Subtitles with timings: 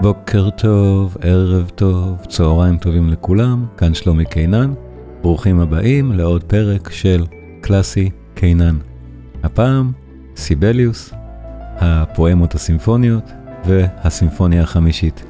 [0.00, 4.74] בוקר טוב, ערב טוב, צהריים טובים לכולם, כאן שלומי קינן,
[5.22, 7.26] ברוכים הבאים לעוד פרק של
[7.60, 8.76] קלאסי קינן.
[9.42, 9.92] הפעם
[10.36, 11.12] סיבליוס,
[11.76, 13.32] הפואמות הסימפוניות
[13.66, 15.24] והסימפוניה החמישית.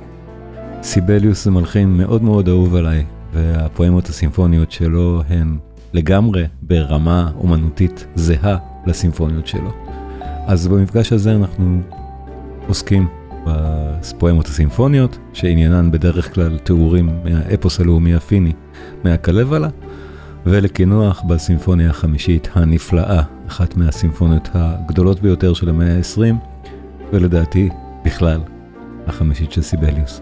[0.82, 5.58] סיבליוס זה מלחין מאוד מאוד אהוב עליי, והפואמות הסימפוניות שלו הן
[5.92, 8.56] לגמרי ברמה אומנותית זהה
[8.86, 9.70] לסימפוניות שלו.
[10.46, 11.80] אז במפגש הזה אנחנו
[12.68, 13.08] עוסקים
[13.46, 18.52] בפואמות הסימפוניות, שעניינן בדרך כלל תיאורים מהאפוס הלאומי הפיני
[19.04, 19.68] מהקלבלה,
[20.46, 26.34] ולקינוח בסימפוניה החמישית הנפלאה, אחת מהסימפוניות הגדולות ביותר של המאה ה-20,
[27.12, 27.68] ולדעתי
[28.04, 28.40] בכלל
[29.06, 30.20] החמישית של סיבליוס.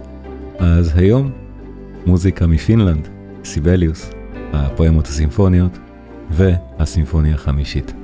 [0.59, 1.31] אז היום
[2.07, 3.09] מוזיקה מפינלנד,
[3.45, 4.11] סיבליוס,
[4.53, 5.79] הפואמות הסימפוניות
[6.31, 7.95] והסימפוניה החמישית.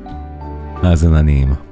[0.82, 1.69] האזנה נעימה.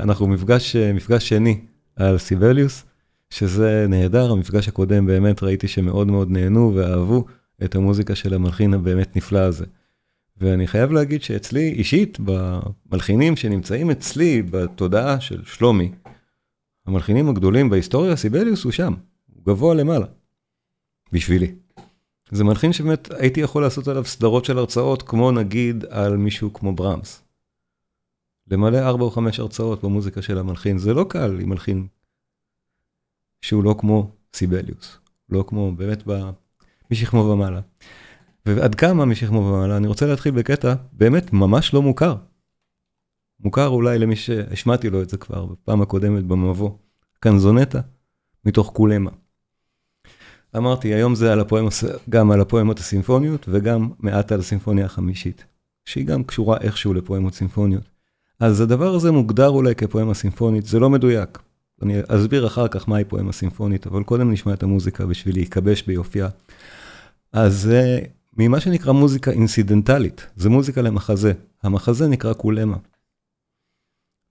[0.00, 1.60] אנחנו מפגש, מפגש שני
[1.96, 2.84] על סיבליוס,
[3.30, 7.24] שזה נהדר, המפגש הקודם באמת ראיתי שמאוד מאוד נהנו ואהבו
[7.64, 9.64] את המוזיקה של המלחין הבאמת נפלא הזה.
[10.36, 15.92] ואני חייב להגיד שאצלי אישית, במלחינים שנמצאים אצלי בתודעה של שלומי,
[16.86, 18.94] המלחינים הגדולים בהיסטוריה, סיבליוס הוא שם,
[19.34, 20.06] הוא גבוה למעלה,
[21.12, 21.54] בשבילי.
[22.30, 26.72] זה מלחין שבאמת הייתי יכול לעשות עליו סדרות של הרצאות, כמו נגיד על מישהו כמו
[26.72, 27.23] ברמס.
[28.50, 31.86] למלא ארבע או חמש הרצאות במוזיקה של המלחין, זה לא קל עם מלחין
[33.42, 36.30] שהוא לא כמו סיבליוס, לא כמו, באמת, ב...
[36.90, 37.60] משכמו ומעלה.
[38.46, 42.16] ועד כמה משכמו ומעלה, אני רוצה להתחיל בקטע באמת ממש לא מוכר.
[43.40, 46.70] מוכר אולי למי שהשמעתי לו את זה כבר בפעם הקודמת במבוא,
[47.20, 47.80] קנזונטה,
[48.44, 49.10] מתוך קולמה.
[50.56, 51.72] אמרתי, היום זה על הפואמות,
[52.08, 55.44] גם על הפואמות הסימפוניות וגם מעט על הסימפוניה החמישית,
[55.84, 57.93] שהיא גם קשורה איכשהו לפואמות סימפוניות.
[58.40, 61.38] אז הדבר הזה מוגדר אולי כפואמה סימפונית, זה לא מדויק.
[61.82, 66.28] אני אסביר אחר כך מהי פואמה סימפונית, אבל קודם נשמע את המוזיקה בשביל להיכבש ביופייה.
[67.32, 68.00] אז זה
[68.36, 71.32] ממה שנקרא מוזיקה אינסידנטלית, זה מוזיקה למחזה.
[71.62, 72.76] המחזה נקרא קולמה.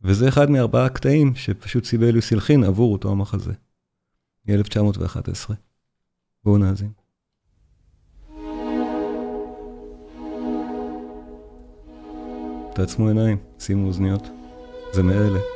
[0.02, 3.53] וזה אחד מארבעה קטעים שפשוט סיבליוס הלחין עבור אותו המחזה.
[4.47, 5.53] מ-1911.
[6.44, 7.03] בואו נאזין.
[12.75, 14.28] תעצמו עיניים, שימו אוזניות.
[14.94, 15.53] זה מאלה.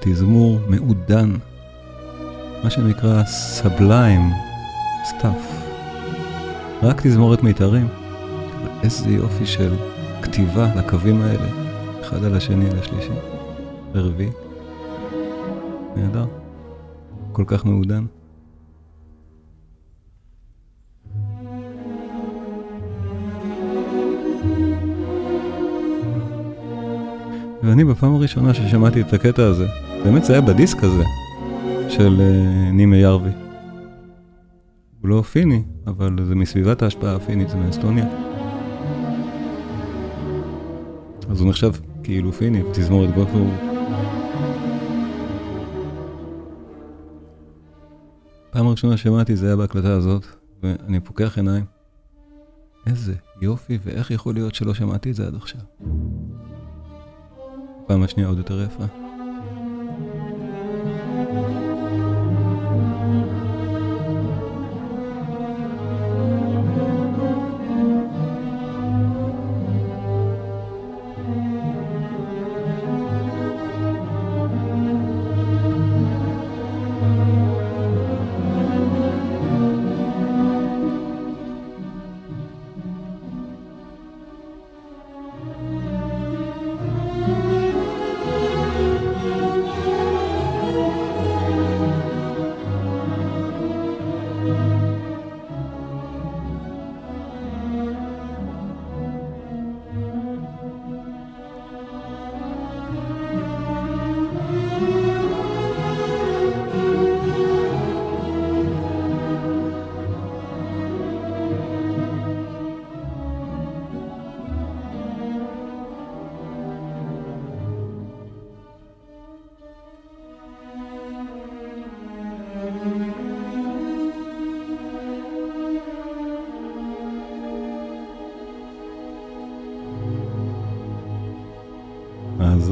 [0.00, 1.30] התזמור מעודן,
[2.64, 4.30] מה שנקרא sublime
[5.04, 5.62] stuff.
[6.82, 7.88] רק תזמורת מיתרים.
[8.82, 9.74] איזה יופי של
[10.22, 11.46] כתיבה לקווים האלה,
[12.00, 13.12] אחד על השני, על השלישי,
[13.92, 14.30] ורביעי.
[15.96, 16.26] נהדר.
[17.32, 18.04] כל כך מעודן.
[27.62, 29.66] ואני בפעם הראשונה ששמעתי את הקטע הזה,
[30.04, 31.04] באמת זה היה בדיסק הזה,
[31.88, 33.30] של uh, נימי ירבי.
[35.00, 38.04] הוא לא פיני, אבל זה מסביבת ההשפעה הפינית, זה מאסטוניה.
[41.30, 41.72] אז הוא נחשב
[42.02, 43.44] כאילו פיני, תזמורת גופר.
[48.50, 50.26] פעם הראשונה שמעתי זה היה בהקלטה הזאת,
[50.62, 51.64] ואני פוקח עיניים.
[52.86, 55.60] איזה יופי, ואיך יכול להיות שלא שמעתי את זה עד עכשיו.
[57.86, 58.99] פעם השנייה עוד יותר יפה.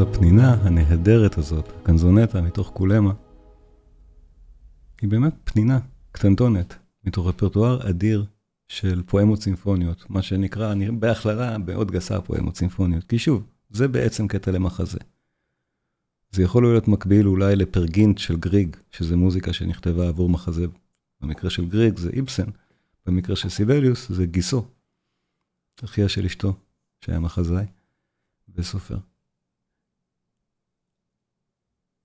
[0.03, 3.12] הפנינה הנהדרת הזאת, הקנזונטה מתוך קולמה,
[5.00, 5.79] היא באמת פנינה
[6.12, 6.75] קטנטונת,
[7.05, 8.27] מתוך רפרטואר אדיר
[8.69, 14.50] של פואמות סימפוניות, מה שנקרא, בהכללה מאוד גסה פואמות סימפוניות, כי שוב, זה בעצם קטע
[14.50, 14.99] למחזה.
[16.31, 20.67] זה יכול להיות מקביל אולי לפרגינט של גריג, שזה מוזיקה שנכתבה עבור מחזה.
[21.21, 22.51] במקרה של גריג זה איבסן,
[23.06, 24.67] במקרה של סיבליוס זה גיסו,
[25.85, 26.55] אחיה של אשתו,
[27.05, 27.67] שהיה מחזאי
[28.55, 28.99] וסופר.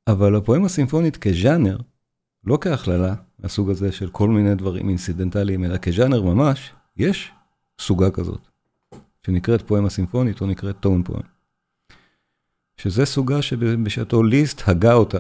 [0.08, 1.78] אבל הפואמה סימפונית כז'אנר,
[2.44, 7.32] לא כהכללה, הסוג הזה של כל מיני דברים אינסידנטליים, אלא כז'אנר ממש, יש
[7.82, 8.48] סוגה כזאת,
[9.26, 11.22] שנקראת פואמה סימפונית או נקראת tone poem.
[12.78, 15.20] שזה סוגה שבשעתו ליסט הגה אותה,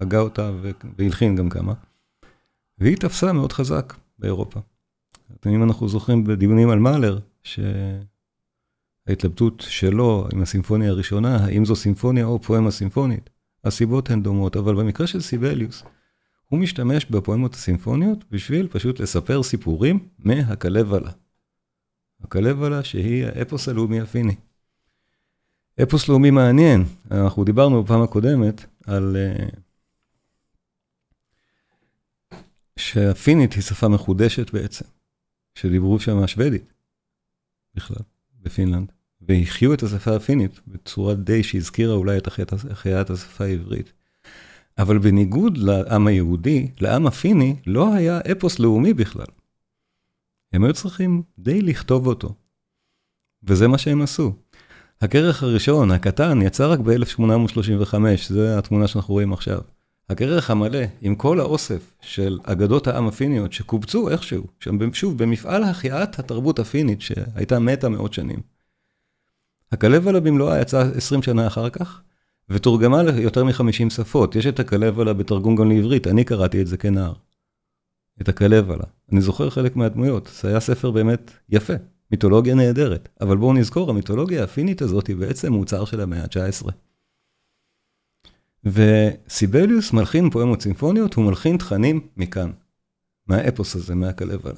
[0.00, 0.50] הגה אותה
[0.98, 1.74] והלחין גם כמה,
[2.78, 4.60] והיא תפסה מאוד חזק באירופה.
[5.46, 7.18] אם אנחנו זוכרים בדיונים על מאלר,
[9.06, 13.30] שההתלבטות שלו עם הסימפוניה הראשונה, האם זו סימפוניה או פואמה סימפונית,
[13.64, 15.82] הסיבות הן דומות, אבל במקרה של סיבליוס,
[16.48, 21.10] הוא משתמש בפואמות הסימפוניות בשביל פשוט לספר סיפורים מהכלבלה.
[22.20, 24.34] הכלבלה שהיא האפוס הלאומי הפיני.
[25.82, 29.16] אפוס לאומי מעניין, אנחנו דיברנו בפעם הקודמת על...
[29.16, 29.56] Uh,
[32.76, 34.84] שהפינית היא שפה מחודשת בעצם,
[35.54, 36.72] שדיברו שם השוודית
[37.74, 38.02] בכלל,
[38.40, 38.92] בפינלנד,
[39.28, 42.28] והחיו את השפה הפינית בצורה די שהזכירה אולי את
[42.70, 43.92] החייאת השפה העברית.
[44.78, 49.26] אבל בניגוד לעם היהודי, לעם הפיני לא היה אפוס לאומי בכלל.
[50.52, 52.34] הם היו צריכים די לכתוב אותו.
[53.44, 54.32] וזה מה שהם עשו.
[55.00, 57.94] הכרך הראשון, הקטן, יצא רק ב-1835,
[58.28, 59.60] זו התמונה שאנחנו רואים עכשיו.
[60.08, 64.46] הכרך המלא, עם כל האוסף של אגדות העם הפיניות שקובצו איכשהו,
[64.92, 68.51] שוב, במפעל החייאת התרבות הפינית שהייתה מתה מאות שנים.
[69.72, 72.00] הכלבלה במלואה יצא 20 שנה אחר כך,
[72.48, 74.36] ותורגמה ליותר מ-50 שפות.
[74.36, 77.12] יש את הכלבלה בתרגום גם לעברית, אני קראתי את זה כנער.
[78.22, 78.84] את הכלבלה.
[79.12, 81.72] אני זוכר חלק מהדמויות, זה היה ספר באמת יפה.
[82.10, 86.70] מיתולוגיה נהדרת, אבל בואו נזכור, המיתולוגיה הפינית הזאת היא בעצם מוצר של המאה ה-19.
[88.64, 92.50] וסיבליוס מלחין פואמות סימפוניות, הוא מלחין תכנים מכאן,
[93.26, 94.52] מהאפוס הזה, מהכלבל.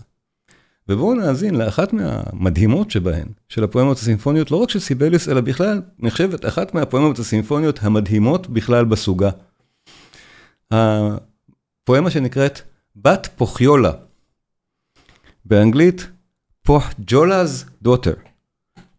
[0.88, 6.46] ובואו נאזין לאחת מהמדהימות שבהן, של הפואמות הסימפוניות, לא רק של סיבליוס, אלא בכלל נחשבת
[6.46, 9.30] אחת מהפואמות הסימפוניות המדהימות בכלל בסוגה.
[10.70, 12.60] הפואמה שנקראת
[12.96, 13.92] בת פוכיולה.
[15.44, 16.08] באנגלית
[16.62, 18.14] פוח ג'ולאז דוטר.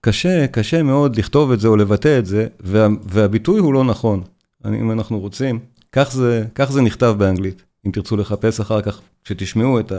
[0.01, 4.23] קשה, קשה מאוד לכתוב את זה או לבטא את זה, וה, והביטוי הוא לא נכון.
[4.65, 5.59] אם אנחנו רוצים,
[5.91, 7.63] כך זה, כך זה נכתב באנגלית.
[7.85, 9.91] אם תרצו לחפש אחר כך, כשתשמעו את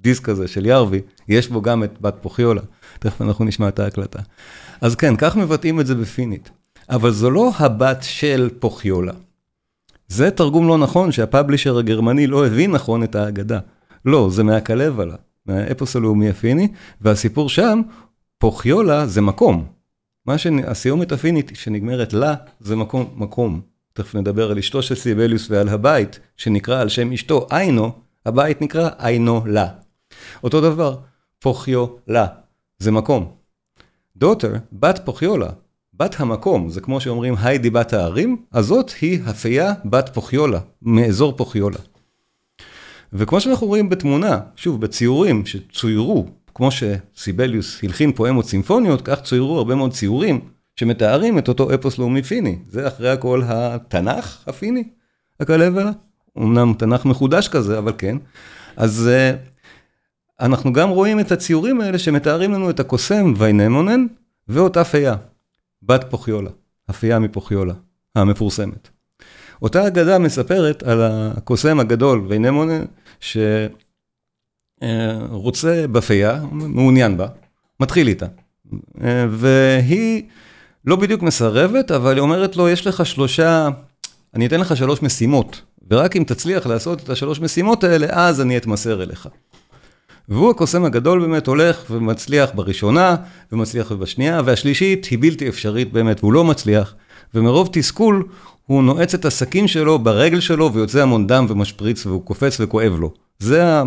[0.00, 2.62] הדיסק הזה של ירווי, יש בו גם את בת פוכיולה.
[2.98, 4.18] תכף אנחנו נשמע את ההקלטה.
[4.80, 6.50] אז כן, כך מבטאים את זה בפינית.
[6.90, 9.12] אבל זו לא הבת של פוכיולה.
[10.08, 13.58] זה תרגום לא נכון שהפאבלישר הגרמני לא הבין נכון את ההגדה.
[14.04, 15.16] לא, זה מהכלב עלה.
[15.46, 16.68] מהאפוס הלאומי הפיני,
[17.00, 17.80] והסיפור שם,
[18.38, 19.66] פוכיולה זה מקום.
[20.26, 23.60] מה שהסיומת הפינית שנגמרת לה, זה מקום, מקום.
[23.92, 27.92] תכף נדבר על אשתו של סיבליוס ועל הבית, שנקרא על שם אשתו איינו,
[28.26, 29.68] הבית נקרא איינו לה.
[30.44, 30.96] אותו דבר,
[31.38, 32.26] פוכיולה,
[32.78, 33.32] זה מקום.
[34.16, 35.48] דוטר, בת פוכיולה,
[35.94, 41.36] בת המקום, זה כמו שאומרים היידי בת הערים, אז זאת היא הפייה בת פוכיולה, מאזור
[41.36, 41.78] פוכיולה.
[43.12, 49.74] וכמו שאנחנו רואים בתמונה, שוב, בציורים שצוירו, כמו שסיבליוס הלחין פואמות סימפוניות, כך צוירו הרבה
[49.74, 50.40] מאוד ציורים
[50.76, 52.58] שמתארים את אותו אפוס לאומי פיני.
[52.68, 54.84] זה אחרי הכל התנ"ך הפיני,
[55.40, 55.90] הכלבלה.
[56.38, 58.16] אמנם תנ"ך מחודש כזה, אבל כן.
[58.76, 59.57] אז uh,
[60.40, 64.06] אנחנו גם רואים את הציורים האלה שמתארים לנו את הקוסם וינמונן
[64.48, 65.14] ואותה פייה,
[65.82, 66.50] בת פוכיולה,
[66.88, 67.74] הפייה מפוכיולה,
[68.14, 68.88] המפורסמת.
[69.62, 72.84] אותה אגדה מספרת על הקוסם הגדול וינמונן,
[74.80, 77.26] שרוצה בפייה, מעוניין בה,
[77.80, 78.26] מתחיל איתה.
[79.30, 80.22] והיא
[80.84, 83.68] לא בדיוק מסרבת, אבל היא אומרת לו, יש לך שלושה,
[84.34, 88.56] אני אתן לך שלוש משימות, ורק אם תצליח לעשות את השלוש משימות האלה, אז אני
[88.56, 89.28] אתמסר אליך.
[90.28, 93.16] והוא הקוסם הגדול באמת הולך ומצליח בראשונה,
[93.52, 96.94] ומצליח בשנייה, והשלישית היא בלתי אפשרית באמת, והוא לא מצליח,
[97.34, 98.28] ומרוב תסכול
[98.66, 103.12] הוא נועץ את הסכין שלו ברגל שלו ויוצא המון דם ומשפריץ והוא קופץ וכואב לו.
[103.38, 103.82] זה, ה...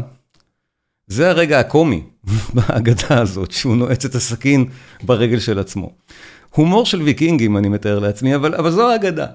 [1.08, 2.04] זה הרגע הקומי
[2.54, 4.66] בהגדה הזאת, שהוא נועץ את הסכין
[5.04, 5.92] ברגל של עצמו.
[6.56, 9.28] הומור של ויקינגים אני מתאר לעצמי, אבל, אבל זו האגדה.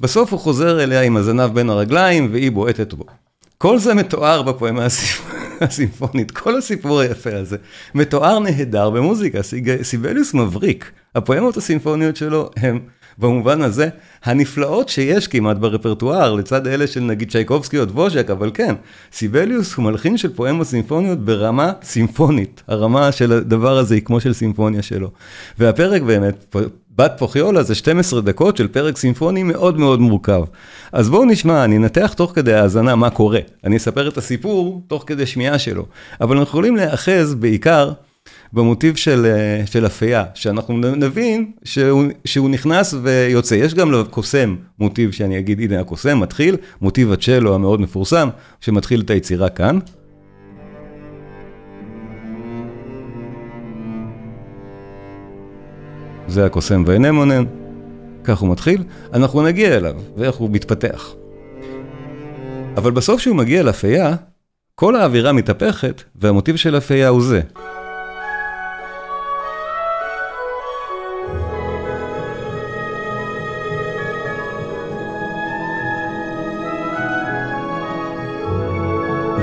[0.00, 3.04] בסוף הוא חוזר אליה עם הזנב בין הרגליים והיא בועטת בו.
[3.62, 4.86] כל זה מתואר בפואמה
[5.60, 7.56] הסימפונית, כל הסיפור היפה הזה,
[7.94, 9.38] מתואר נהדר במוזיקה,
[9.82, 10.90] סיבליוס מבריק.
[11.14, 12.78] הפואמות הסימפוניות שלו הן
[13.18, 13.88] במובן הזה
[14.24, 18.74] הנפלאות שיש כמעט ברפרטואר, לצד אלה של נגיד צ'ייקובסקי או דבוז'ק, אבל כן,
[19.12, 22.62] סיבליוס הוא מלחין של פואמות סימפוניות ברמה סימפונית.
[22.66, 25.10] הרמה של הדבר הזה היא כמו של סימפוניה שלו.
[25.58, 26.56] והפרק באמת,
[27.00, 30.42] בת פוכיולה זה 12 דקות של פרק סימפוני מאוד מאוד מורכב.
[30.92, 33.40] אז בואו נשמע, אני אנתח תוך כדי האזנה מה קורה.
[33.64, 35.86] אני אספר את הסיפור תוך כדי שמיעה שלו.
[36.20, 37.92] אבל אנחנו יכולים להאחז בעיקר
[38.52, 39.26] במוטיב של,
[39.66, 43.54] של אפייה, שאנחנו נבין שהוא, שהוא נכנס ויוצא.
[43.54, 48.28] יש גם לקוסם מוטיב שאני אגיד, הנה הקוסם מתחיל, מוטיב הצ'לו המאוד מפורסם,
[48.60, 49.78] שמתחיל את היצירה כאן.
[56.30, 57.44] זה הקוסם והאנמונן,
[58.24, 61.14] כך הוא מתחיל, אנחנו נגיע אליו, ואיך הוא מתפתח.
[62.76, 64.14] אבל בסוף שהוא מגיע לאפייה,
[64.74, 67.40] כל האווירה מתהפכת, והמוטיב של אפייה הוא זה.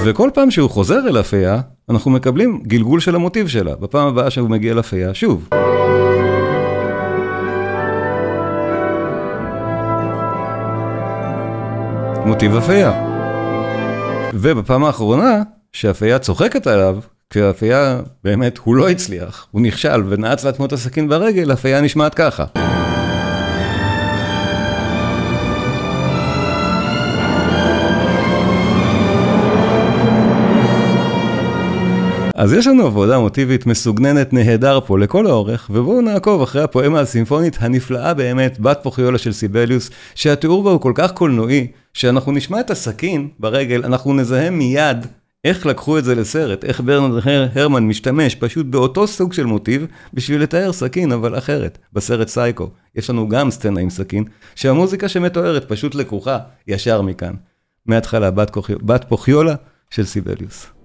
[0.05, 4.49] וכל פעם שהוא חוזר אל אפייה, אנחנו מקבלים גלגול של המוטיב שלה, בפעם הבאה שהוא
[4.49, 5.49] מגיע לאפייה, שוב.
[12.27, 12.91] מוטיב אפייה.
[14.33, 15.43] ובפעם האחרונה,
[15.73, 16.97] שאפייה צוחקת עליו,
[17.29, 22.13] כי אפייה באמת, הוא לא הצליח, הוא נכשל ונעץ לעצמו את הסכין ברגל, אפייה נשמעת
[22.13, 22.45] ככה.
[32.35, 37.57] אז יש לנו עבודה מוטיבית מסוגננת נהדר פה לכל האורך, ובואו נעקוב אחרי הפואמה הסימפונית
[37.59, 41.67] הנפלאה באמת, בת פוכיולה של סיבליוס, שהתיאור בה הוא כל כך קולנועי,
[41.97, 45.07] שאנחנו נשמע את הסכין ברגל, אנחנו נזהה מיד
[45.43, 50.41] איך לקחו את זה לסרט, איך ברנרד הרמן משתמש פשוט באותו סוג של מוטיב בשביל
[50.41, 51.77] לתאר סכין, אבל אחרת.
[51.93, 54.23] בסרט סייקו, יש לנו גם סצנה עם סכין,
[54.55, 57.33] שהמוזיקה שמתוארת פשוט לקוחה ישר מכאן.
[57.85, 58.51] מההתחלה, בת,
[58.81, 59.55] בת פוכיולה
[59.89, 60.76] של סיבליוס.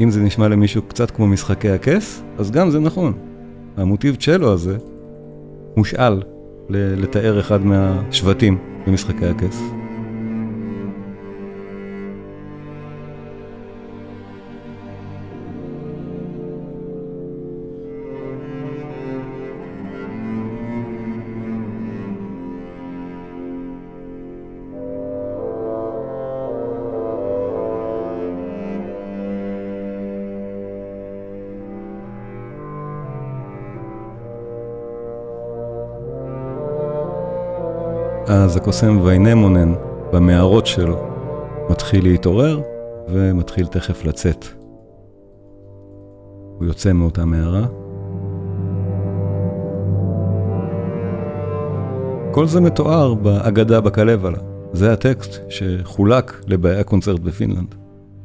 [0.00, 3.12] אם זה נשמע למישהו קצת כמו משחקי הכס, אז גם זה נכון.
[3.76, 4.76] המוטיב צ'לו הזה
[5.76, 6.22] מושאל
[6.70, 9.62] לתאר אחד מהשבטים במשחקי הכס.
[38.56, 39.74] הקוסם ויינמונן
[40.12, 40.96] במערות שלו
[41.70, 42.60] מתחיל להתעורר
[43.08, 44.44] ומתחיל תכף לצאת.
[46.58, 47.66] הוא יוצא מאותה מערה.
[52.32, 54.38] כל זה מתואר באגדה בקלבלה.
[54.72, 57.74] זה הטקסט שחולק לבעי הקונצרט בפינלנד,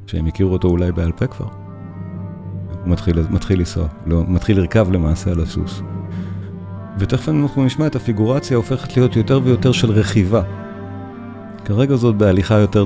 [0.07, 1.45] שהם הכירו אותו אולי בעל פה כבר.
[1.45, 5.81] הוא מתחיל, מתחיל לנסוע, לא, מתחיל לרכב למעשה על הסוס.
[6.97, 10.41] ותכף אנחנו נשמע את הפיגורציה הופכת להיות יותר ויותר של רכיבה.
[11.65, 12.85] כרגע זאת בהליכה יותר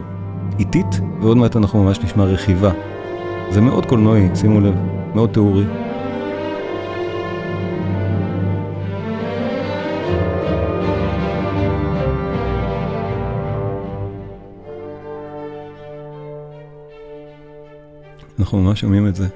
[0.59, 2.71] איטית, ועוד מעט אנחנו ממש נשמע רכיבה.
[3.51, 4.75] זה מאוד קולנועי, שימו לב,
[5.15, 5.65] מאוד תיאורי.
[18.39, 19.27] אנחנו ממש שומעים את זה.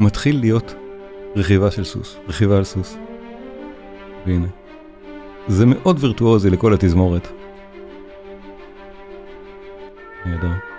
[0.00, 0.74] מתחיל להיות
[1.36, 2.96] רכיבה של סוס, רכיבה על סוס.
[4.26, 4.48] והנה.
[5.48, 7.28] זה מאוד וירטואוזי לכל התזמורת.
[10.26, 10.71] נהדר.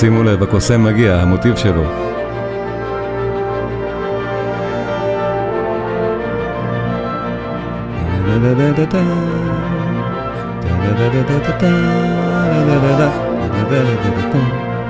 [0.00, 1.84] ושימו לב, הקוסם מגיע, המוטיב שלו.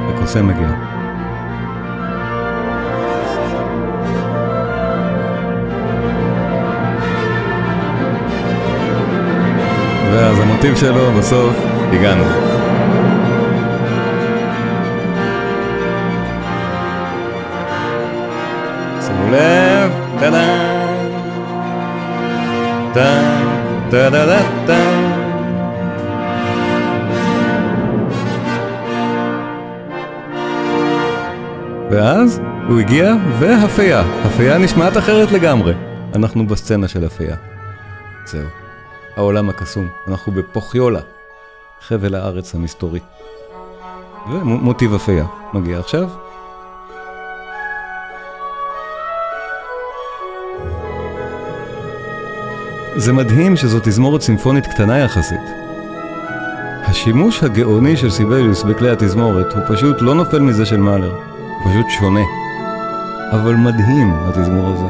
[0.09, 0.69] הקוסם מגיע.
[10.13, 11.57] ואז המוטיב שלו בסוף,
[11.93, 12.60] הגענו.
[31.91, 34.01] ואז הוא הגיע, והפייה.
[34.25, 35.75] הפייה נשמעת אחרת לגמרי.
[36.15, 37.37] אנחנו בסצנה של הפייה.
[38.25, 38.47] זהו.
[39.17, 39.89] העולם הקסום.
[40.09, 41.01] אנחנו בפוכיולה,
[41.81, 43.01] חבל הארץ המסתורי.
[44.31, 46.30] ומוטיב הפייה מגיע עכשיו.
[53.01, 55.41] זה מדהים שזו תזמורת סימפונית קטנה יחסית.
[56.85, 61.87] השימוש הגאוני של סיבליוס בכלי התזמורת הוא פשוט לא נופל מזה של מאלר, הוא פשוט
[61.99, 62.21] שונה.
[63.33, 64.85] אבל מדהים התזמור הזה.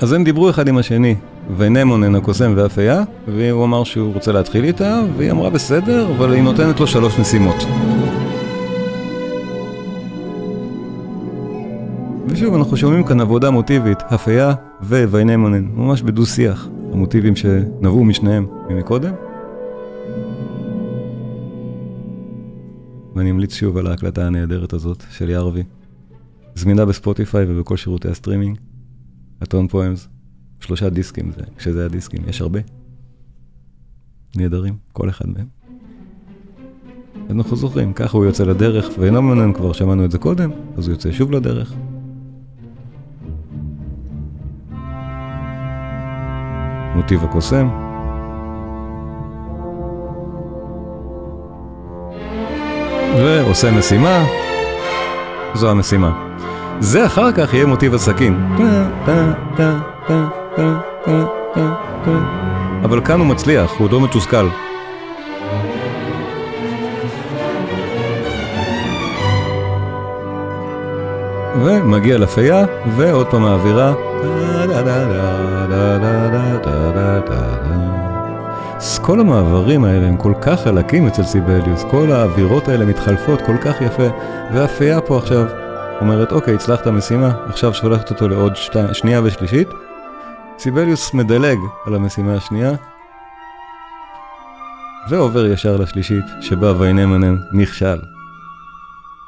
[0.00, 1.14] אז הם דיברו אחד עם השני,
[1.56, 6.80] ונמונן הקוסם והפייה, והוא אמר שהוא רוצה להתחיל איתה, והיא אמרה בסדר, אבל היא נותנת
[6.80, 7.64] לו שלוש משימות.
[12.36, 19.14] ושוב, אנחנו שומעים כאן עבודה מוטיבית, הפייה וויינמונן, ממש בדו-שיח, המוטיבים שנבעו משניהם ממקודם.
[23.14, 25.62] ואני אמליץ שוב על ההקלטה הנהדרת הזאת של ירווי.
[26.54, 28.58] זמינה ב Spotify ובכל שירותי הסטרימינג.
[29.40, 30.08] ה tone poems,
[30.60, 32.60] שלושה דיסקים, זה, כשזה היה דיסקים, יש הרבה.
[34.36, 35.46] נהדרים, כל אחד מהם.
[37.30, 41.12] אנחנו זוכרים, ככה הוא יוצא לדרך, ואינומנן כבר שמענו את זה קודם, אז הוא יוצא
[41.12, 41.74] שוב לדרך.
[46.96, 47.68] מוטיב הקוסם.
[53.16, 54.24] ועושה משימה,
[55.54, 56.12] זו המשימה.
[56.80, 58.56] זה אחר כך יהיה מוטיב הסכין.
[62.84, 64.48] אבל כאן הוא מצליח, הוא לא מתוסכל.
[71.64, 72.64] ומגיע לפייה,
[72.96, 73.94] ועוד פעם האווירה.
[79.06, 83.80] כל המעברים האלה הם כל כך חלקים אצל סיבליוס, כל האווירות האלה מתחלפות כל כך
[83.80, 84.06] יפה,
[84.54, 85.46] והפייה פה עכשיו
[86.00, 88.76] אומרת, אוקיי, הצלחת משימה, עכשיו שולחת אותו לעוד שת...
[88.92, 89.68] שנייה ושלישית.
[90.58, 92.72] סיבליוס מדלג על המשימה השנייה,
[95.10, 97.98] ועובר ישר לשלישית, שבה ויינמנן נכשל.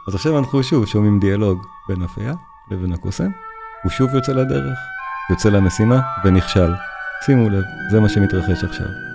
[0.09, 2.35] אז עכשיו אנחנו שוב שומעים דיאלוג בין הפייה
[2.71, 3.29] לבין הקוסם,
[3.83, 4.79] הוא שוב יוצא לדרך,
[5.31, 6.88] יוצא למשימה ונכשל.
[7.25, 9.08] שימו לב, זה מה שמתרחש עכשיו.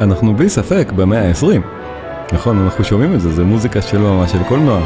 [0.00, 1.60] אנחנו בלי ספק במאה ה-20.
[2.32, 4.80] נכון, אנחנו שומעים את זה, זה מוזיקה של ממש של קולנוע.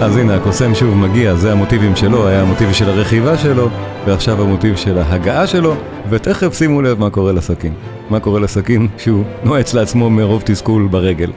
[0.00, 3.68] אז הנה, הקוסם שוב מגיע, זה המוטיבים שלו, היה המוטיב של הרכיבה שלו,
[4.06, 5.74] ועכשיו המוטיב של ההגעה שלו,
[6.10, 7.72] ותכף שימו לב מה קורה לסכין.
[8.10, 11.30] מה קורה לסכין שהוא נועץ לעצמו מרוב תסכול ברגל.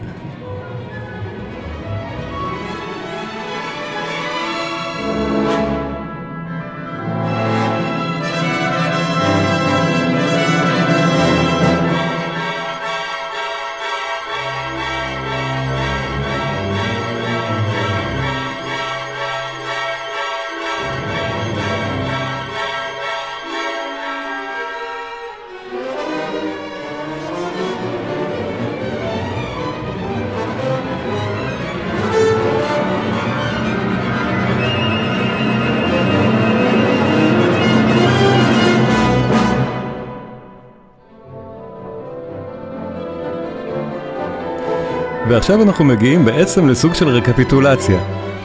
[45.44, 48.00] ועכשיו אנחנו מגיעים בעצם לסוג של רקפיטולציה.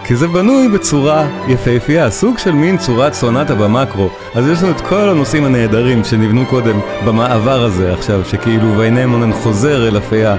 [0.05, 4.11] כי זה בנוי בצורה יפהפייה, סוג של מין צורת סונטה במקרו.
[4.35, 9.89] אז יש לנו את כל הנושאים הנהדרים שנבנו קודם במעבר הזה עכשיו, שכאילו ויינמונן חוזר
[9.89, 10.37] אל אפייה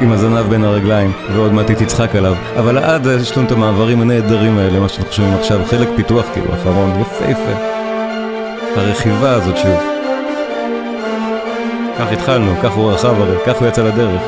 [0.00, 2.34] עם הזנב בין הרגליים, ועוד מעט היא תצחק עליו.
[2.58, 6.54] אבל עד יש לנו את המעברים הנהדרים האלה, מה שאנחנו שומעים עכשיו, חלק פיתוח כאילו
[6.54, 7.52] אחרון, יפהפה.
[8.76, 9.80] הרכיבה הזאת שוב.
[11.98, 14.22] כך התחלנו, כך הוא רכב הרי, כך הוא יצא לדרך.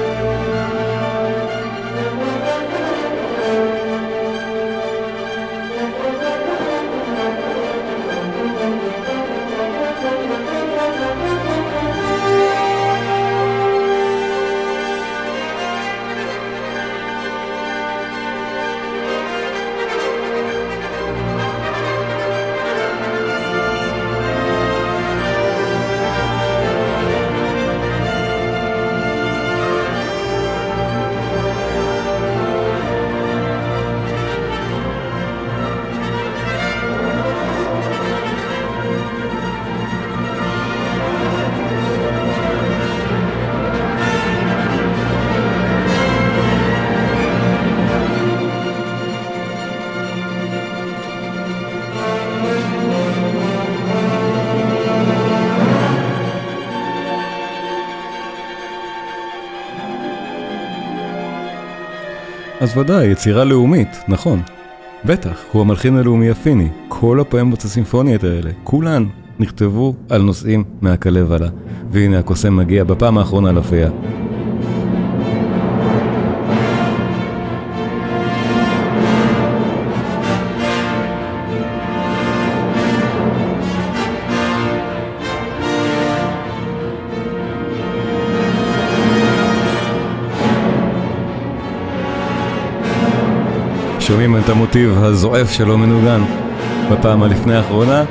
[62.76, 64.40] ודאי, יצירה לאומית, נכון.
[65.04, 66.68] בטח, הוא המלחין הלאומי הפיני.
[66.88, 69.06] כל הפואמות הסימפוניות האלה, כולן
[69.38, 71.48] נכתבו על נושאים מהכלב עלה.
[71.90, 73.90] והנה הקוסם מגיע בפעם האחרונה לפייה.
[94.12, 96.22] שומעים את המוטיב הזועף שלו מנוגן
[96.90, 98.04] בפעם הלפני האחרונה.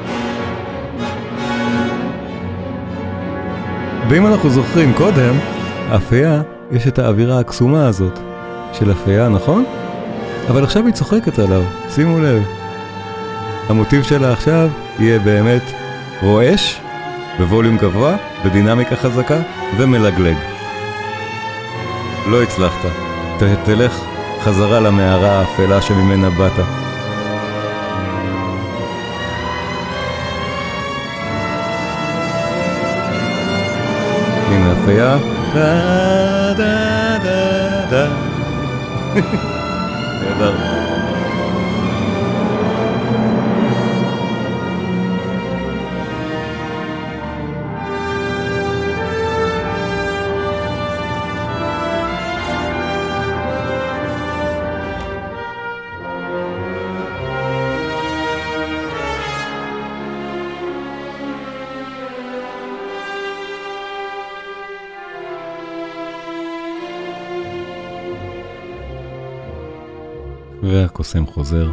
[4.09, 5.35] ואם אנחנו זוכרים קודם,
[5.95, 8.19] אפייה, יש את האווירה הקסומה הזאת
[8.73, 9.63] של אפייה, נכון?
[10.49, 12.43] אבל עכשיו היא צוחקת עליו, שימו לב.
[13.69, 15.63] המוטיב שלה עכשיו יהיה באמת
[16.21, 16.81] רועש,
[17.39, 19.41] בווליום גבוה, בדינמיקה חזקה
[19.77, 20.37] ומלגלג.
[22.27, 22.85] לא הצלחת.
[23.37, 24.10] ת, תלך
[24.43, 26.51] חזרה למערה האפלה שממנה באת.
[34.47, 35.17] הנה אפייה.
[71.15, 71.71] והקוסם חוזר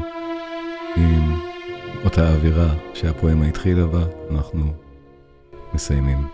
[0.97, 1.41] עם
[2.05, 4.73] אותה אווירה שהפואמה התחילה בה, אנחנו
[5.75, 6.27] מסיימים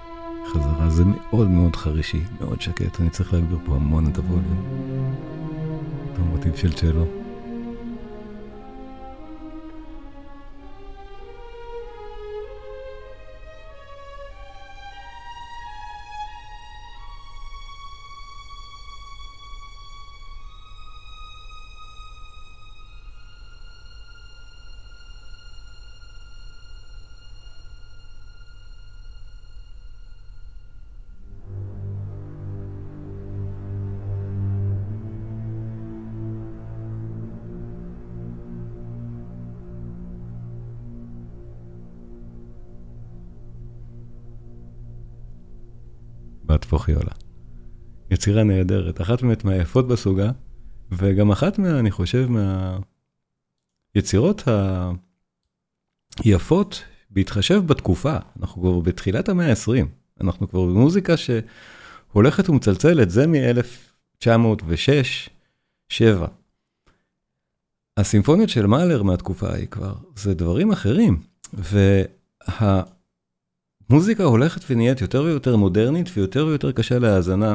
[0.47, 0.91] חזרה.
[0.91, 4.65] זה מאוד מאוד חרישי, מאוד שקט, אני צריך להגביר פה המון את הווליום.
[6.17, 7.24] המוטיב של צ'לו.
[46.47, 47.13] בת פוכיולה.
[48.11, 50.31] יצירה נהדרת, אחת באמת מהיפות בסוגה,
[50.93, 52.29] וגם אחת מה, אני חושב,
[53.95, 54.43] מהיצירות
[56.25, 58.17] היפות בהתחשב בתקופה.
[58.41, 59.87] אנחנו כבר בתחילת המאה ה-20,
[60.21, 66.03] אנחנו כבר במוזיקה שהולכת ומצלצלת, זה מ-1906-7.
[67.97, 71.23] הסימפוניות של מאלר מהתקופה ההיא כבר, זה דברים אחרים.
[71.53, 72.83] וה...
[73.91, 77.55] מוזיקה הולכת ונהיית יותר ויותר מודרנית ויותר ויותר קשה להאזנה.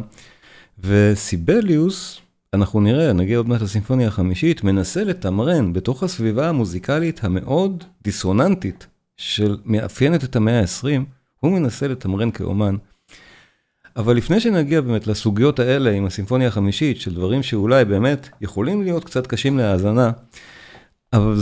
[0.79, 2.21] וסיבליוס,
[2.53, 8.87] אנחנו נראה, נגיע עוד מעט לסימפוניה החמישית, מנסה לתמרן בתוך הסביבה המוזיקלית המאוד דיסוננטית
[9.17, 11.01] של מאפיינת את המאה ה-20,
[11.39, 12.75] הוא מנסה לתמרן כאומן.
[13.95, 19.03] אבל לפני שנגיע באמת לסוגיות האלה עם הסימפוניה החמישית, של דברים שאולי באמת יכולים להיות
[19.03, 20.11] קצת קשים להאזנה,
[21.13, 21.35] אבל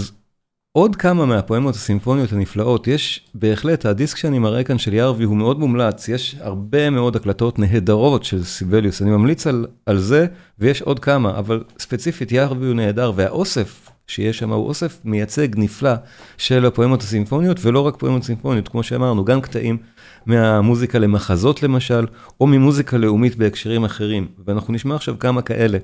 [0.77, 5.59] עוד כמה מהפואמות הסימפוניות הנפלאות, יש בהחלט, הדיסק שאני מראה כאן של ירבי הוא מאוד
[5.59, 10.27] מומלץ, יש הרבה מאוד הקלטות נהדרות של סיבליוס, אני ממליץ על, על זה,
[10.59, 15.93] ויש עוד כמה, אבל ספציפית ירבי הוא נהדר, והאוסף שיש שם הוא אוסף מייצג נפלא
[16.37, 19.77] של הפואמות הסימפוניות, ולא רק פואמות סימפוניות, כמו שאמרנו, גם קטעים
[20.25, 22.05] מהמוזיקה למחזות למשל,
[22.41, 25.77] או ממוזיקה לאומית בהקשרים אחרים, ואנחנו נשמע עכשיו כמה כאלה.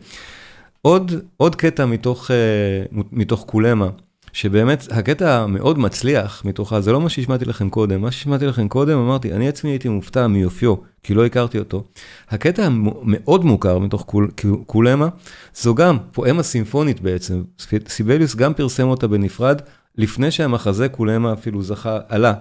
[0.82, 3.90] עוד, עוד קטע מתוך, uh, מתוך קולמה.
[4.34, 8.98] שבאמת הקטע המאוד מצליח מתוכה זה לא מה שהשמעתי לכם קודם, מה שהשמעתי לכם קודם
[8.98, 11.84] אמרתי, אני עצמי הייתי מופתע מיופיו, כי לא הכרתי אותו.
[12.30, 14.32] הקטע המאוד מוכר מתוך קול,
[14.66, 15.08] קולמה,
[15.56, 17.44] זו גם פואמה סימפונית בעצם,
[17.88, 19.62] סיבליוס גם פרסם אותה בנפרד,
[19.98, 22.34] לפני שהמחזה קולמה אפילו זכה, עלה,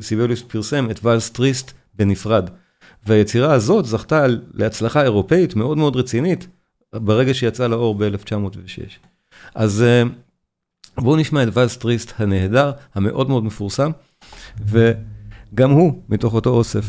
[0.00, 2.50] סיבליוס פרסם את Valse Triste בנפרד.
[3.06, 6.46] והיצירה הזאת זכתה להצלחה אירופאית מאוד מאוד רצינית,
[6.94, 9.06] ברגע שיצאה לאור ב-1906.
[9.54, 10.02] אז אה,
[10.98, 13.90] בואו נשמע את ואלס טריסט הנהדר, המאוד מאוד מפורסם,
[14.60, 16.84] וגם הוא מתוך אותו אוסף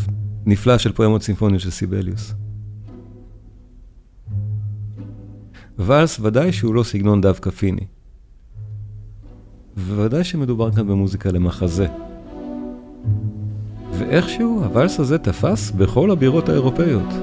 [0.46, 2.34] נפלא של פואמות סימפוניות של סיבליוס.
[5.78, 7.86] ואלס ודאי שהוא לא סגנון דווקא פיני.
[9.78, 11.88] וודאי שמדובר כאן במוזיקה למחזה.
[13.94, 17.14] ואיכשהו הוואלס הזה תפס בכל הבירות האירופאיות.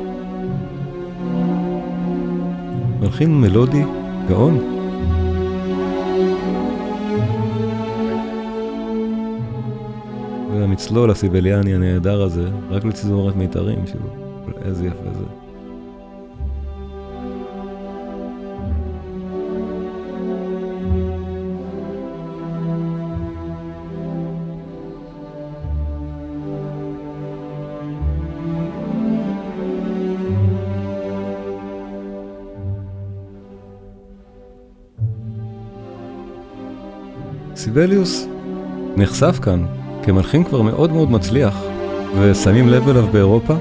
[3.00, 3.82] מלחין מלודי
[4.28, 4.79] גאון.
[10.60, 14.00] והמצלול הסיבליאני הנהדר הזה, רק לצזמורת מיתרים, שהוא
[14.64, 15.24] איזה יפה זה.
[37.56, 38.26] סיבליוס
[38.96, 41.62] נחשף כאן כמלחין כבר מאוד מאוד מצליח,
[42.20, 43.54] ושמים לב אליו באירופה.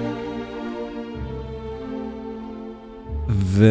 [3.29, 3.65] ו...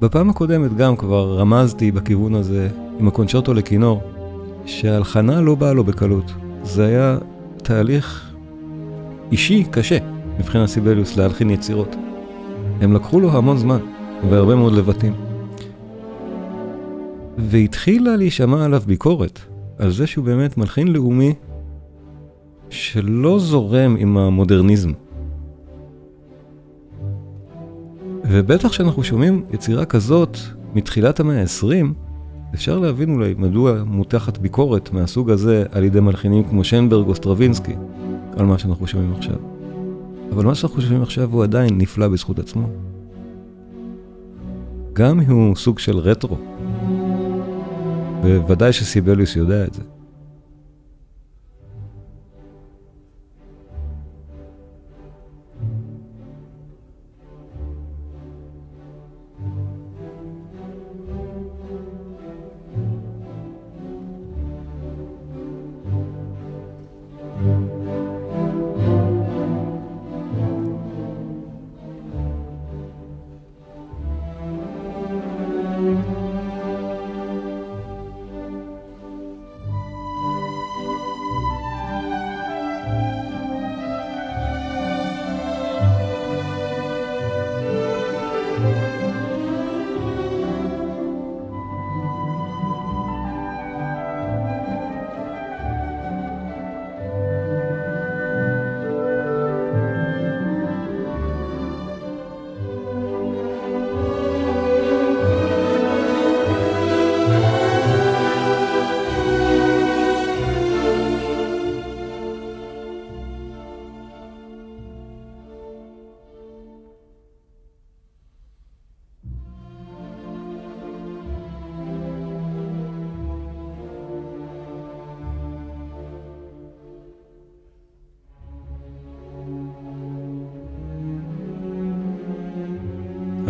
[0.00, 2.68] בפעם הקודמת גם כבר רמזתי בכיוון הזה
[3.00, 4.02] עם הקונצ'רטו לכינור,
[4.66, 6.32] שההלחנה לא באה לו בקלות.
[6.62, 7.18] זה היה
[7.56, 8.32] תהליך
[9.32, 9.98] אישי קשה
[10.38, 11.96] מבחינת סיבליוס להלחין יצירות.
[12.80, 13.78] הם לקחו לו המון זמן
[14.30, 15.31] והרבה מאוד לבטים.
[17.38, 19.40] והתחילה להישמע עליו ביקורת
[19.78, 21.34] על זה שהוא באמת מלחין לאומי
[22.70, 24.92] שלא זורם עם המודרניזם.
[28.24, 30.36] ובטח כשאנחנו שומעים יצירה כזאת
[30.74, 31.86] מתחילת המאה ה-20,
[32.54, 37.74] אפשר להבין אולי מדוע מותחת ביקורת מהסוג הזה על ידי מלחינים כמו שנברג או סטרווינסקי
[38.36, 39.36] על מה שאנחנו שומעים עכשיו.
[40.32, 42.68] אבל מה שאנחנו שומעים עכשיו הוא עדיין נפלא בזכות עצמו.
[44.92, 46.36] גם אם הוא סוג של רטרו.
[48.22, 49.82] וודאי שסיבליוס יודע את זה.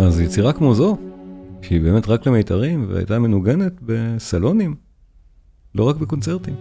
[0.02, 0.96] אז יצירה כמו זו,
[1.62, 4.74] שהיא באמת רק למיתרים והייתה מנוגנת בסלונים,
[5.74, 6.54] לא רק בקונצרטים.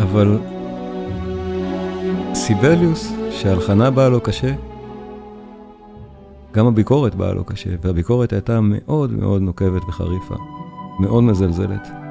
[0.00, 0.38] אבל
[2.34, 4.54] סיבליוס, שההלחנה באה לו קשה,
[6.52, 10.34] גם הביקורת באה לו קשה, והביקורת הייתה מאוד מאוד נוקבת וחריפה,
[11.00, 12.01] מאוד מזלזלת.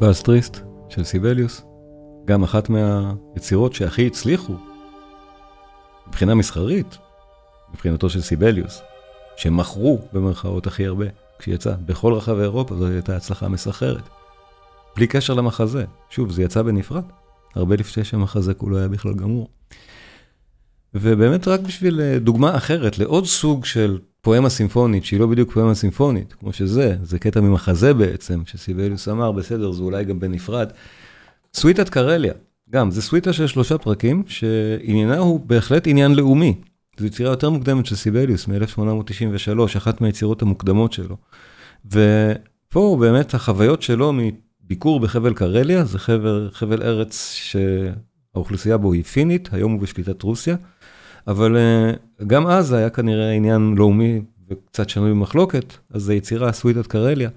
[0.00, 1.62] ואסטריסט של סיבליוס,
[2.24, 4.54] גם אחת מהיצירות שהכי הצליחו
[6.08, 6.98] מבחינה מסחרית,
[7.74, 8.80] מבחינתו של סיבליוס,
[9.36, 11.06] שמכרו במרכאות הכי הרבה
[11.38, 14.08] כשהיא יצאה בכל רחבי אירופה, זו הייתה הצלחה מסחררת.
[14.96, 17.04] בלי קשר למחזה, שוב, זה יצא בנפרד,
[17.54, 19.48] הרבה לפני שהמחזה כולו היה בכלל גמור.
[20.94, 25.74] ובאמת רק בשביל אה, דוגמה אחרת לעוד סוג של פואמה סימפונית, שהיא לא בדיוק פואמה
[25.74, 30.68] סימפונית, כמו שזה, זה קטע ממחזה בעצם, שסיבליוס אמר, בסדר, זה אולי גם בנפרד.
[31.54, 32.32] סוויטת קרליה,
[32.70, 36.54] גם, זה סוויטה של שלושה פרקים, שעניינה הוא בהחלט עניין לאומי.
[36.98, 41.16] זו יצירה יותר מוקדמת של סיבליוס, מ-1893, אחת מהיצירות המוקדמות שלו.
[41.86, 49.48] ופה באמת החוויות שלו מביקור בחבל קרליה, זה חבל, חבל ארץ שהאוכלוסייה בו היא פינית,
[49.52, 50.56] היום הוא בשליטת רוסיה.
[51.28, 51.92] אבל אה,
[52.26, 57.30] גם אז היה כנראה עניין לאומי וקצת שנוי במחלוקת, אז זה יצירה סוויטת קרליה.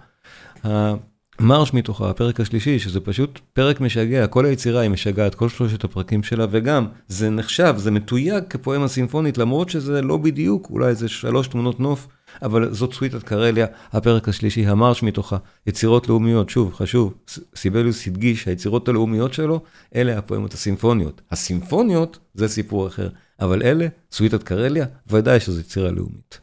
[0.63, 6.23] המרש מתוכה, הפרק השלישי, שזה פשוט פרק משגע, כל היצירה היא משגעת, כל שלושת הפרקים
[6.23, 11.47] שלה, וגם זה נחשב, זה מתויג כפואמה סימפונית, למרות שזה לא בדיוק, אולי זה שלוש
[11.47, 12.07] תמונות נוף,
[12.41, 17.13] אבל זאת סוויטת קרליה, הפרק השלישי, המרש מתוכה, יצירות לאומיות, שוב, חשוב,
[17.55, 19.61] סיבליוס הדגיש, היצירות הלאומיות שלו,
[19.95, 21.21] אלה הפואמות הסימפוניות.
[21.31, 23.09] הסימפוניות זה סיפור אחר.
[23.41, 26.39] אבל אלה, סוויטת קרליה, ודאי שזו יצירה לאומית.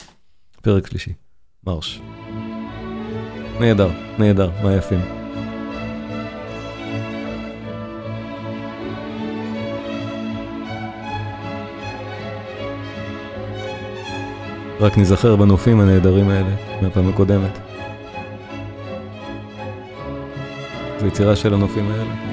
[0.63, 1.13] פרק שלישי,
[1.67, 2.01] מרש.
[3.61, 5.01] נהדר, נהדר, מה יפים.
[14.81, 17.59] רק נזכר בנופים הנהדרים האלה מהפעם הקודמת.
[21.01, 22.28] זו יצירה של הנופים האלה.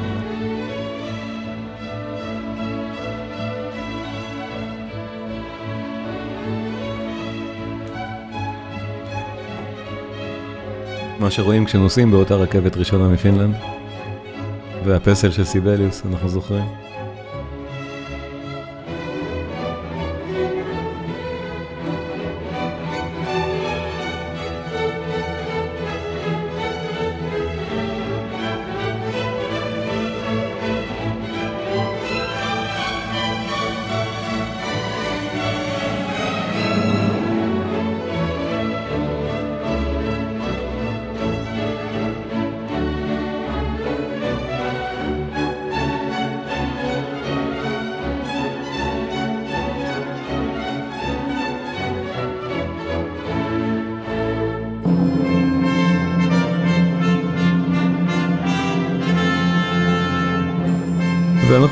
[11.26, 13.56] מה שרואים כשנוסעים באותה רכבת ראשונה מפינלנד.
[14.84, 16.66] והפסל של סיבליוס, אנחנו זוכרים.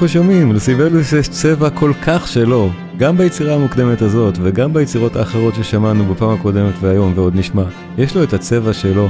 [0.03, 5.55] ואנחנו שומעים, לסיבלוס יש צבע כל כך שלו, גם ביצירה המוקדמת הזאת וגם ביצירות האחרות
[5.55, 7.63] ששמענו בפעם הקודמת והיום ועוד נשמע.
[7.97, 9.09] יש לו את הצבע שלו.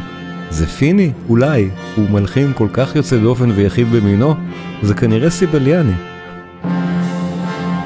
[0.50, 1.12] זה פיני?
[1.30, 1.70] אולי.
[1.96, 4.36] הוא מלחין כל כך יוצא דופן ויחיד במינו?
[4.82, 5.94] זה כנראה סיבליאני.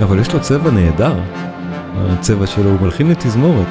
[0.01, 1.16] אבל יש לו צבע נהדר.
[1.95, 3.68] הצבע שלו הוא מלחין לתזמורת.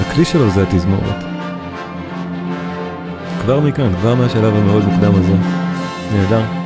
[0.00, 1.24] הכלי שלו זה התזמורת.
[3.40, 5.34] כבר מכאן, כבר מהשלב המאוד מוקדם הזה.
[6.12, 6.59] נהדר.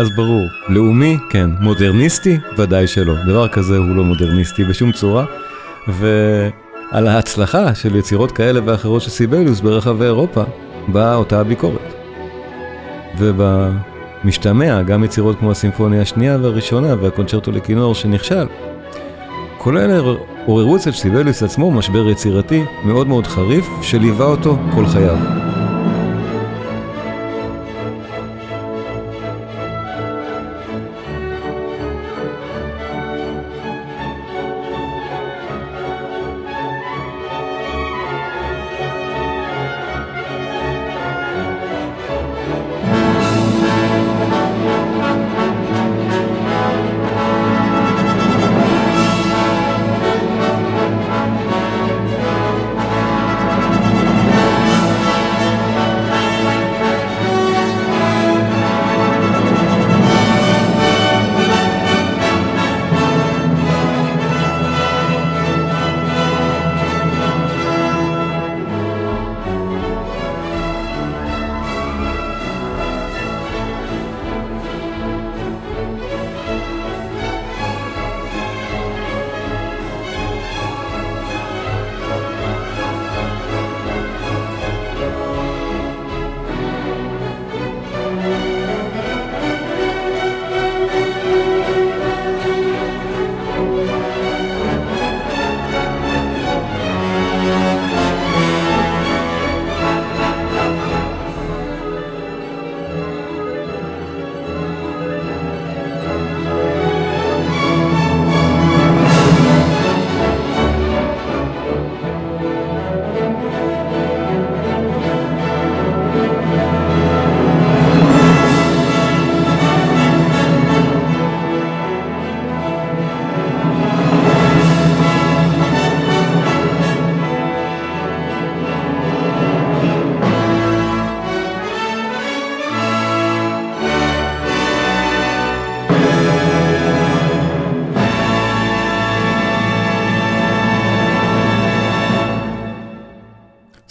[0.00, 3.14] אז ברור, לאומי, כן, מודרניסטי, ודאי שלא.
[3.26, 5.24] דבר כזה הוא לא מודרניסטי בשום צורה.
[5.88, 10.42] ועל ההצלחה של יצירות כאלה ואחרות של סיבליוס ברחבי אירופה,
[10.88, 11.94] באה אותה הביקורת.
[13.18, 18.46] ובמשתמע, גם יצירות כמו הסימפוניה השנייה והראשונה והקונצ'רטו לכינור שנכשל.
[19.66, 20.00] אלה
[20.46, 25.39] עוררו אצל סיבליוס עצמו משבר יצירתי מאוד מאוד חריף, שליווה אותו כל חייו.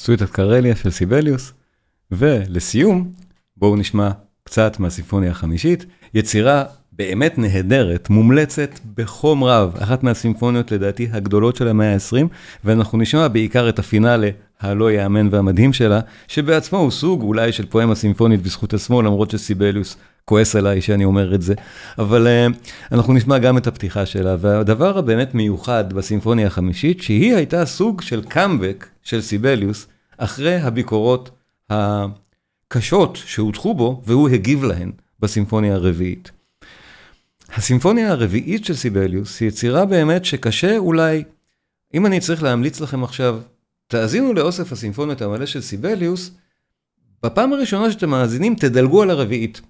[0.10, 1.54] סוויטת קרליה של סיבליוס,
[2.12, 3.12] ולסיום,
[3.58, 4.10] בואו נשמע
[4.44, 11.94] קצת מהסימפוניה החמישית, יצירה באמת נהדרת, מומלצת בחום רב, אחת מהסימפוניות לדעתי הגדולות של המאה
[11.94, 12.26] ה-20,
[12.64, 14.30] ואנחנו נשמע בעיקר את הפינאלה
[14.60, 19.98] הלא ייאמן והמדהים שלה, שבעצמו הוא סוג אולי של פואמה סימפונית בזכות עצמו, למרות שסיבליוס
[20.26, 21.54] כועס עליי שאני אומר את זה,
[22.00, 22.56] אבל uh,
[22.92, 28.24] אנחנו נשמע גם את הפתיחה שלה, והדבר הבאמת מיוחד בסימפוניה החמישית, שהיא הייתה סוג של
[28.24, 29.88] קאמבק של סיבליוס,
[30.20, 31.30] אחרי הביקורות
[31.70, 36.32] הקשות שהוטחו בו, והוא הגיב להן בסימפוניה הרביעית.
[37.54, 41.24] הסימפוניה הרביעית של סיבליוס היא יצירה באמת שקשה אולי,
[41.94, 43.40] אם אני צריך להמליץ לכם עכשיו,
[43.88, 46.32] תאזינו לאוסף הסימפוניות המלא של סיבליוס,
[47.24, 49.62] בפעם הראשונה שאתם מאזינים תדלגו על הרביעית.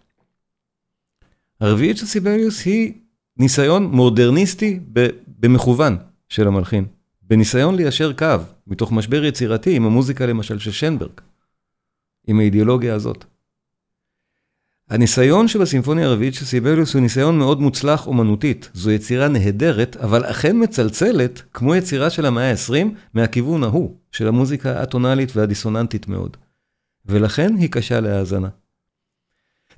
[1.62, 2.94] הרביעית של סיבליוס היא
[3.38, 4.80] ניסיון מודרניסטי
[5.28, 5.98] במכוון
[6.30, 6.86] של המלחין,
[7.30, 8.36] בניסיון ליישר קו
[8.68, 11.12] מתוך משבר יצירתי עם המוזיקה למשל של שנברג,
[12.28, 13.26] עם האידיאולוגיה הזאת.
[14.90, 18.70] הניסיון שבסימפוניה הרביעית של סיבליוס הוא ניסיון מאוד מוצלח אומנותית.
[18.74, 24.80] זו יצירה נהדרת, אבל אכן מצלצלת כמו יצירה של המאה ה-20 מהכיוון ההוא, של המוזיקה
[24.80, 26.38] האטונלית והדיסוננטית מאוד.
[27.06, 28.50] ולכן היא קשה להאזנה.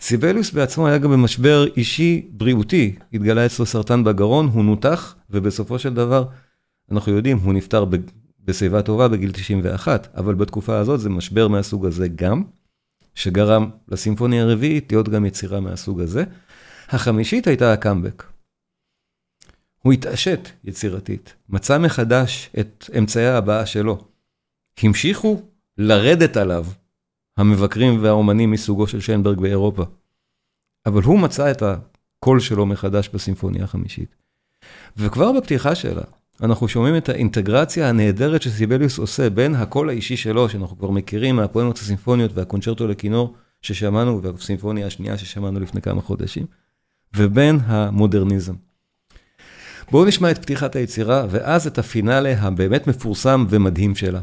[0.02, 5.94] סיבליוס בעצמו היה גם במשבר אישי בריאותי, התגלה אצלו סרטן בגרון, הוא נותח, ובסופו של
[5.94, 6.26] דבר,
[6.92, 7.86] אנחנו יודעים, הוא נפטר
[8.46, 12.44] בשיבה טובה בגיל 91, אבל בתקופה הזאת זה משבר מהסוג הזה גם.
[13.16, 16.24] שגרם לסימפוניה הרביעית להיות גם יצירה מהסוג הזה.
[16.90, 18.24] החמישית הייתה הקאמבק.
[19.80, 24.08] הוא התעשת יצירתית, מצא מחדש את אמצעי הבאה שלו.
[24.84, 25.42] המשיכו
[25.78, 26.66] לרדת עליו
[27.38, 29.84] המבקרים והאומנים מסוגו של שיינברג באירופה.
[30.86, 34.16] אבל הוא מצא את הקול שלו מחדש בסימפוניה החמישית.
[34.98, 36.04] וכבר בפתיחה שלה,
[36.42, 41.78] אנחנו שומעים את האינטגרציה הנהדרת שסיבליוס עושה בין הקול האישי שלו, שאנחנו כבר מכירים מהפואמות
[41.78, 46.46] הסימפוניות והקונצ'רטו לכינור ששמענו, והסימפוניה השנייה ששמענו לפני כמה חודשים,
[47.18, 48.54] ובין המודרניזם.
[49.92, 54.20] בואו נשמע את פתיחת היצירה, ואז את הפינאלה הבאמת מפורסם ומדהים שלה.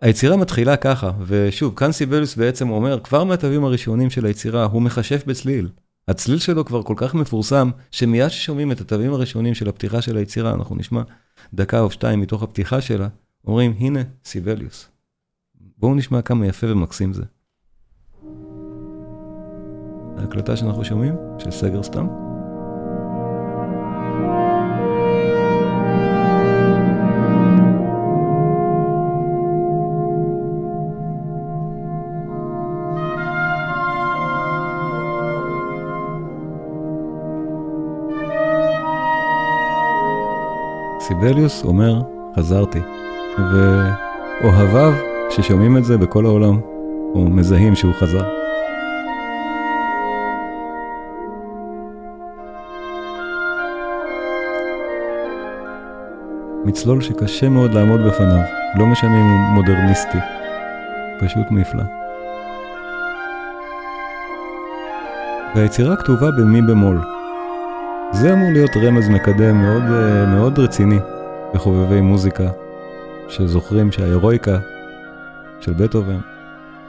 [0.00, 5.22] היצירה מתחילה ככה, ושוב, כאן סיבליוס בעצם אומר, כבר מהתווים הראשונים של היצירה, הוא מכשף
[5.26, 5.68] בצליל.
[6.08, 10.54] הצליל שלו כבר כל כך מפורסם, שמיד ששומעים את התווים הראשונים של הפתיחה של היצירה,
[10.54, 11.02] אנחנו נשמע
[11.54, 13.08] דקה או שתיים מתוך הפתיחה שלה,
[13.46, 14.88] אומרים, הנה סיבליוס.
[15.78, 17.22] בואו נשמע כמה יפה ומקסים זה.
[20.18, 22.31] ההקלטה שאנחנו שומעים, של סגר סתם.
[41.22, 42.02] סיבליוס אומר,
[42.36, 42.80] חזרתי.
[43.38, 44.92] ואוהביו
[45.30, 46.60] ששומעים את זה בכל העולם,
[47.14, 48.24] או מזהים שהוא חזר.
[56.64, 58.42] מצלול שקשה מאוד לעמוד בפניו,
[58.78, 60.18] לא משנה אם הוא מודרניסטי,
[61.20, 61.84] פשוט נפלא.
[65.54, 67.21] והיצירה כתובה במי במול.
[68.12, 70.98] זה אמור להיות רמז מקדם מאוד, אה, מאוד רציני
[71.54, 72.48] לחובבי מוזיקה,
[73.28, 74.58] שזוכרים שההירואיקה
[75.60, 76.20] של בטהובן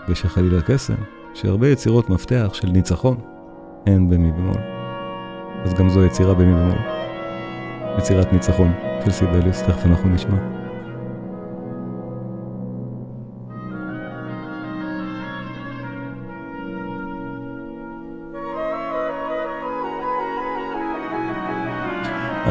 [0.10, 0.96] ושל חליל הקסם,
[1.34, 3.18] שהרבה יצירות מפתח של ניצחון
[3.86, 4.62] הן במי במול.
[5.64, 6.80] אז גם זו יצירה במי במול.
[7.98, 8.74] יצירת ניצחון
[9.06, 10.63] של סיבליוס, תכף אנחנו נשמע.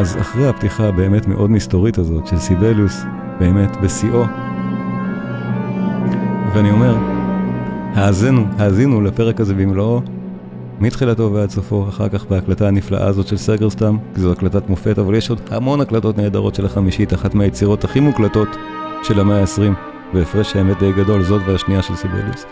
[0.03, 3.03] אז אחרי הפתיחה הבאמת מאוד מסתורית הזאת של סיבליוס,
[3.41, 4.25] באמת בשיאו,
[6.55, 6.97] ואני אומר,
[7.95, 10.03] האזינו, האזינו לפרק הזה במלואו,
[10.81, 15.15] מתחילתו ועד סופו, אחר כך בהקלטה הנפלאה הזאת של סגרסטאם, כי זו הקלטת מופת, אבל
[15.15, 18.49] יש עוד המון הקלטות נהדרות של החמישית, אחת מהיצירות הכי מוקלטות
[19.03, 19.73] של המאה ה-20,
[20.13, 22.45] בהפרש האמת די גדול, זאת והשנייה של סיבליוס.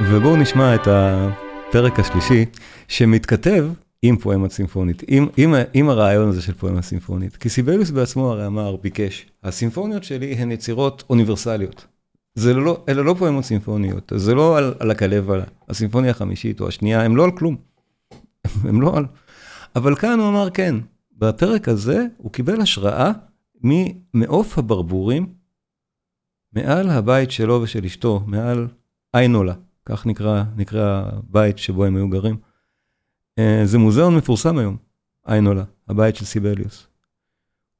[0.00, 2.44] ובואו נשמע את הפרק השלישי,
[2.88, 3.66] שמתכתב
[4.02, 7.36] עם פואמה סימפונית, עם, עם, עם הרעיון הזה של פואמה סימפונית.
[7.36, 11.86] כי סיבליוס בעצמו הרי אמר, ביקש, הסימפוניות שלי הן יצירות אוניברסליות.
[12.34, 16.68] זה לא, אלה לא פואמות סימפוניות, זה לא על, על הכלב, על הסימפוניה החמישית או
[16.68, 17.56] השנייה, הם לא על כלום.
[18.68, 19.06] הם לא על...
[19.76, 20.74] אבל כאן הוא אמר כן,
[21.12, 23.12] בפרק הזה הוא קיבל השראה
[23.62, 25.26] ממעוף הברבורים
[26.52, 28.68] מעל הבית שלו ושל אשתו, מעל
[29.14, 29.54] איינולה,
[29.86, 32.36] כך נקרא, נקרא הבית שבו הם היו גרים.
[33.38, 34.76] אה, זה מוזיאון מפורסם היום,
[35.28, 36.86] איינולה, הבית של סיבליוס.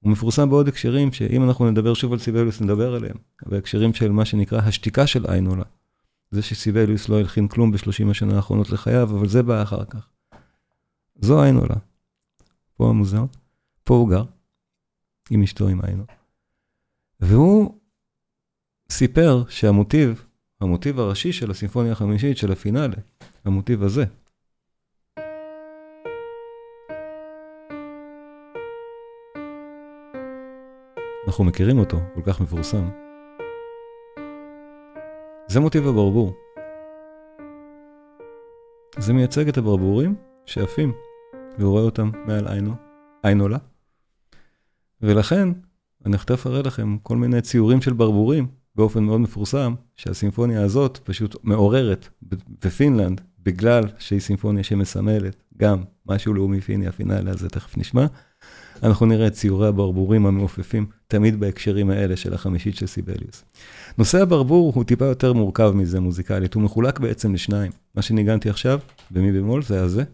[0.01, 3.17] הוא מפורסם בעוד הקשרים, שאם אנחנו נדבר שוב על סיבליוס, נדבר עליהם.
[3.47, 5.65] בהקשרים של מה שנקרא השתיקה של איינולה.
[6.31, 10.09] זה שסיבליוס לא הלחין כלום בשלושים השנה האחרונות לחייו, אבל זה בא אחר כך.
[11.21, 11.75] זו איינולה.
[12.77, 13.27] פה המוזיאון,
[13.85, 14.25] פה הוא גר,
[15.31, 16.05] עם אשתו, עם היינו.
[17.21, 17.75] והוא
[18.91, 20.25] סיפר שהמוטיב,
[20.61, 22.97] המוטיב הראשי של הסימפוניה החמישית, של הפינאלה,
[23.45, 24.05] המוטיב הזה,
[31.29, 32.89] אנחנו מכירים אותו, כל כך מפורסם.
[35.49, 36.33] זה מוטיב הברבור.
[38.99, 40.15] זה מייצג את הברבורים
[40.47, 40.93] שעפים,
[41.59, 42.75] והוא רואה אותם מעל עינו,
[43.23, 43.59] איינולה.
[45.01, 45.49] ולכן,
[46.07, 51.37] אני תכף אראה לכם כל מיני ציורים של ברבורים, באופן מאוד מפורסם, שהסימפוניה הזאת פשוט
[51.43, 52.09] מעוררת
[52.65, 58.07] בפינלנד, בגלל שהיא סימפוניה שמסמלת גם משהו לאומי פיני, הפינאלה הזה תכף נשמע.
[58.83, 63.45] אנחנו נראה את ציורי הברבורים המעופפים תמיד בהקשרים האלה של החמישית של סיבליוס.
[63.99, 67.73] נושא הברבור הוא טיפה יותר מורכב מזה מוזיקלית, הוא מחולק בעצם לשניים.
[67.95, 68.79] מה שניגנתי עכשיו,
[69.11, 70.05] במי במול, זה הזה.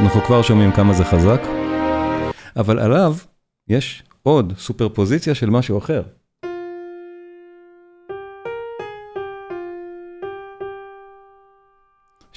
[0.00, 1.40] אנחנו כבר שומעים כמה זה חזק,
[2.56, 3.14] אבל עליו
[3.68, 6.02] יש עוד סופרפוזיציה של משהו אחר.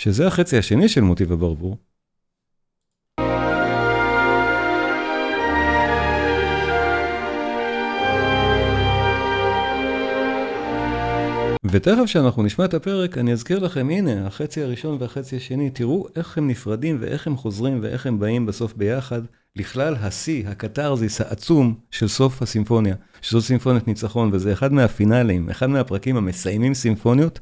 [0.02, 1.78] שזה החצי השני של מוטיב הברבור.
[11.66, 16.38] ותכף כשאנחנו נשמע את הפרק, אני אזכיר לכם, הנה, החצי הראשון והחצי השני, תראו איך
[16.38, 19.22] הם נפרדים ואיך הם חוזרים ואיך הם באים בסוף ביחד,
[19.56, 26.18] לכלל השיא, הקתרזיס העצום של סוף הסימפוניה, שזו סימפוניית ניצחון, וזה אחד מהפינאלים, אחד מהפרקים
[26.18, 27.40] המסיימים סימפוניות,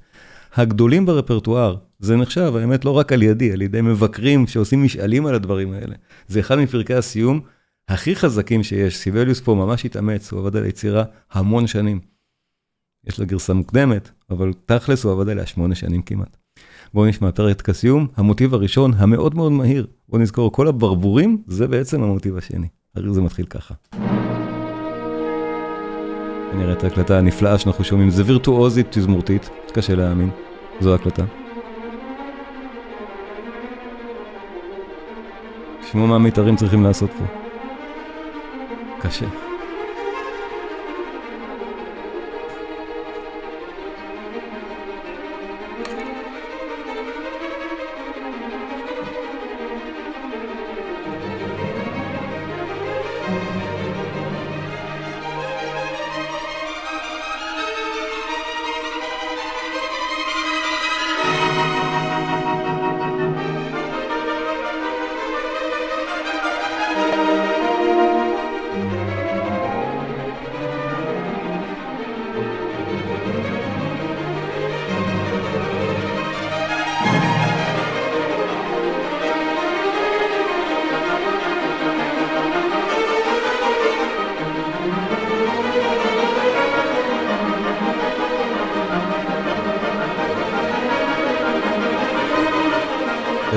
[0.56, 5.36] הגדולים ברפרטואר, זה נחשב, האמת, לא רק על ידי, על ידי מבקרים שעושים משאלים על
[5.36, 5.96] הדברים האלה.
[6.28, 7.40] זה אחד מפרקי הסיום
[7.88, 8.98] הכי חזקים שיש.
[8.98, 12.00] סיבליוס פה ממש התאמץ, הוא עבד על היצירה המון שנים.
[13.08, 16.38] יש לה גרסה מוקדמת, אבל תכלס הוא עבד עליה שמונה שנים כמעט.
[16.94, 19.88] בואו נשמע פרק הסיום, המוטיב הראשון המאוד מאוד מהיר.
[20.10, 22.68] בואו נזכור, כל הברבורים זה בעצם המוטיב השני.
[22.96, 23.74] הרי זה מתחיל ככה.
[26.54, 30.30] נראה את ההקלטה הנפלאה שאנחנו שומעים, זה וירטואוזית תזמורתית, קשה להאמין,
[30.80, 31.24] זו ההקלטה.
[35.82, 37.26] תשמעו מה המיתרים צריכים לעשות פה.
[39.02, 39.49] קשה.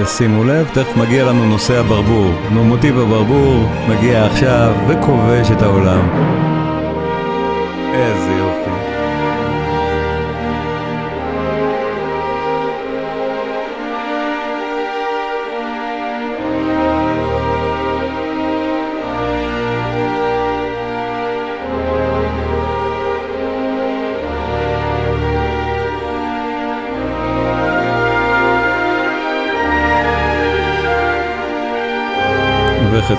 [0.07, 2.31] שימו לב, תכף מגיע לנו נושא הברבור.
[2.51, 6.42] נו, מוטיב הברבור מגיע עכשיו וכובש את העולם.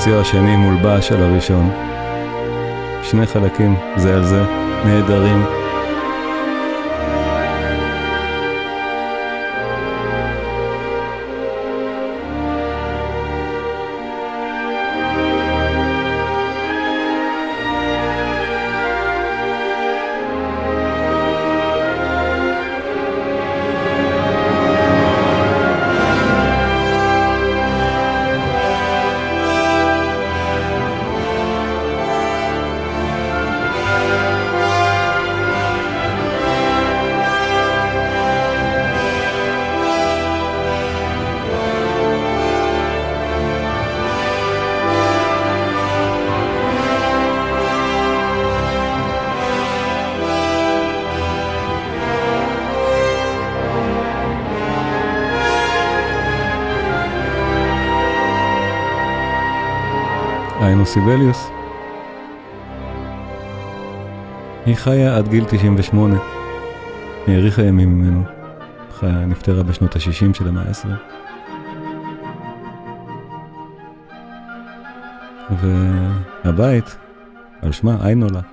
[0.03, 1.69] וחציו השני מולבש על הראשון.
[3.03, 4.43] שני חלקים זה על זה,
[4.85, 5.62] נהדרים.
[60.83, 61.49] היינו סיבליוס.
[64.65, 66.15] היא חיה עד גיל 98.
[67.27, 68.23] האריכה ימים ממנו.
[68.91, 70.87] חיה נפטרה בשנות ה-60 של המאה ה-20.
[76.45, 76.95] והבית,
[77.61, 78.52] על שמה, איינולה.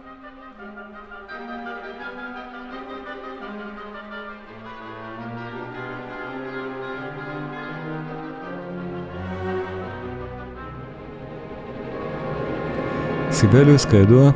[13.41, 14.30] סיבליוס, כידוע,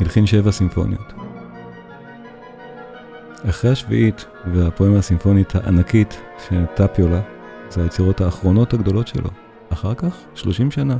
[0.00, 1.12] הלחין שבע סימפוניות.
[3.48, 7.20] אחרי השביעית והפואמה הסימפונית הענקית של טפיולה,
[7.70, 9.30] זה היצירות האחרונות הגדולות שלו.
[9.72, 10.96] אחר כך, 30 שנה,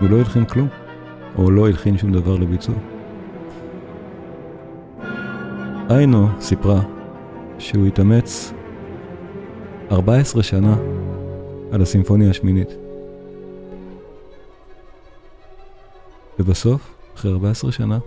[0.00, 0.68] הוא לא הלחין כלום,
[1.38, 2.74] או לא הלחין שום דבר לביצוע.
[5.88, 6.80] היינו סיפרה
[7.58, 8.52] שהוא התאמץ
[9.90, 10.76] 14 שנה
[11.72, 12.85] על הסימפוניה השמינית.
[16.38, 17.98] ובסוף, אחרי 14 שנה,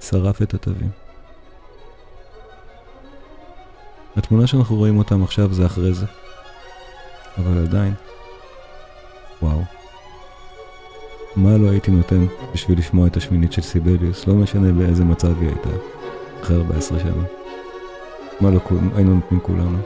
[0.00, 0.90] שרף את התווים.
[4.16, 6.06] התמונה שאנחנו רואים אותם עכשיו זה אחרי זה.
[7.38, 7.94] אבל עדיין,
[9.42, 9.62] וואו.
[11.36, 15.48] מה לא הייתי נותן בשביל לשמוע את השמינית של סיבליוס, לא משנה באיזה מצב היא
[15.48, 15.68] הייתה,
[16.42, 17.22] אחרי 14 שנה.
[18.40, 18.60] מה לא
[18.94, 19.78] היינו נותנים כולנו.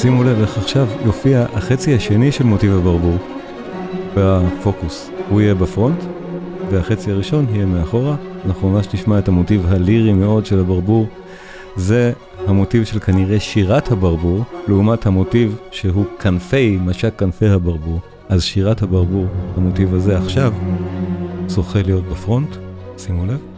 [0.00, 3.16] שימו לב איך עכשיו יופיע החצי השני של מוטיב הברבור
[4.16, 5.10] בפוקוס.
[5.28, 6.04] הוא יהיה בפרונט,
[6.70, 8.16] והחצי הראשון יהיה מאחורה.
[8.46, 11.06] אנחנו ממש נשמע את המוטיב הלירי מאוד של הברבור.
[11.76, 12.12] זה
[12.46, 18.00] המוטיב של כנראה שירת הברבור, לעומת המוטיב שהוא כנפי, משק כנפי הברבור.
[18.28, 19.26] אז שירת הברבור,
[19.56, 20.52] המוטיב הזה עכשיו,
[21.46, 22.56] זוכה להיות בפרונט,
[22.98, 23.57] שימו לב.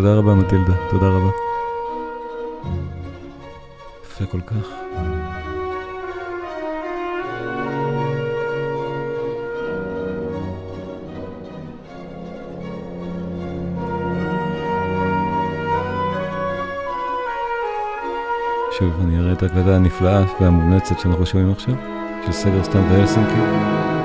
[0.00, 1.30] תודה רבה מטילדה, תודה רבה.
[4.04, 4.54] יפה כל כך.
[18.78, 21.74] שוב, אני אראה את ההקלטה הנפלאה והמומלצת שאנחנו שומעים עכשיו,
[22.26, 23.97] של סגר סתם בהלסינקי.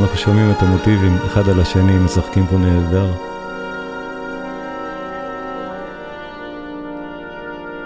[0.00, 3.12] אנחנו שומעים את המוטיבים אחד על השני, משחקים פה נהדר.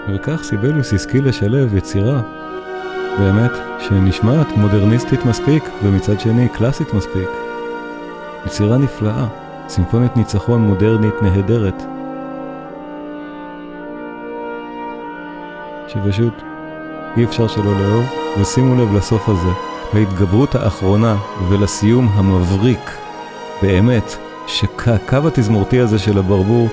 [0.09, 2.21] וכך סיבלוס השכיל לשלב יצירה,
[3.19, 7.29] באמת, שנשמעת מודרניסטית מספיק, ומצד שני קלאסית מספיק.
[8.45, 9.27] יצירה נפלאה,
[9.67, 11.83] סימפונית ניצחון מודרנית נהדרת.
[15.87, 16.33] שפשוט
[17.17, 18.05] אי אפשר שלא לאהוב,
[18.39, 19.74] ושימו לב לסוף הזה.
[19.93, 21.17] להתגברות האחרונה
[21.49, 22.91] ולסיום המבריק,
[23.61, 24.15] באמת,
[24.47, 26.67] שהקו התזמורתי הזה של הברבור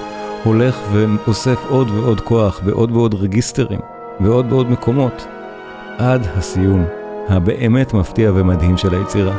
[0.45, 3.81] הולך ואוסף עוד ועוד כוח בעוד ועוד רגיסטרים
[4.21, 5.27] ועוד ועוד מקומות,
[5.99, 6.85] עד הסיום
[7.29, 9.37] הבאמת מפתיע ומדהים של היצירה.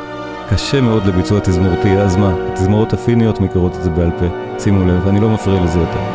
[0.49, 4.25] קשה מאוד לביצוע תזמורתי, אז מה, התזמורות הפיניות מכירות את זה בעל פה.
[4.59, 6.12] שימו לב, אני לא מפריע לזה יותר.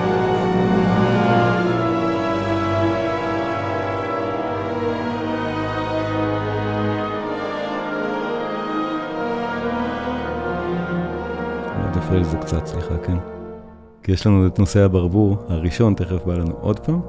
[12.49, 13.17] קצת, סליחה, כן.
[14.03, 17.01] כי יש לנו את נושא הברבור הראשון, תכף בא לנו עוד פעם.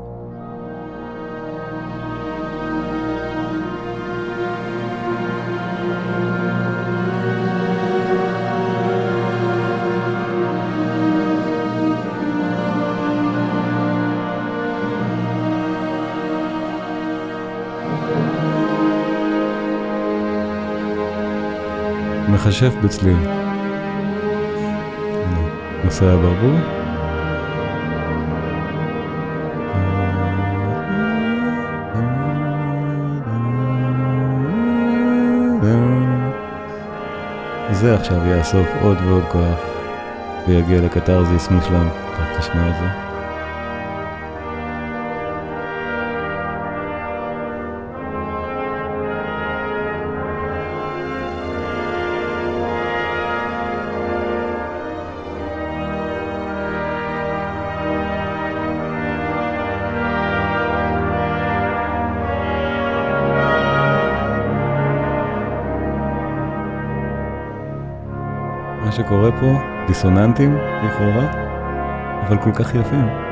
[22.29, 23.48] מחשב בצליל.
[25.89, 26.59] נושא הברבור.
[37.71, 39.59] זה עכשיו יאסוף עוד ועוד כוח
[40.47, 43.08] ויגיע לקתרזיס מושלם, תכף תשמע את זה.
[68.91, 71.31] שקורה פה, דיסוננטים לכאורה,
[72.27, 73.28] אבל כל כך יפים.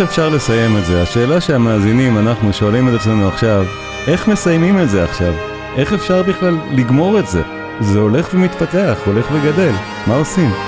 [0.00, 1.02] איך אפשר לסיים את זה?
[1.02, 3.64] השאלה שהמאזינים, אנחנו שואלים את עצמנו עכשיו,
[4.06, 5.34] איך מסיימים את זה עכשיו?
[5.76, 7.42] איך אפשר בכלל לגמור את זה?
[7.80, 9.72] זה הולך ומתפתח, הולך וגדל,
[10.06, 10.67] מה עושים?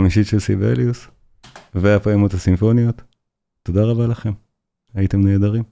[0.00, 1.06] החמישית של סיבליוס,
[1.74, 3.02] והפעימות הסימפוניות.
[3.62, 4.32] תודה רבה לכם,
[4.94, 5.62] הייתם נהדרים.